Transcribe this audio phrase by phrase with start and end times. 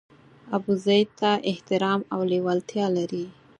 [0.57, 3.25] ابوزید ته احترام او لېوالتیا لري.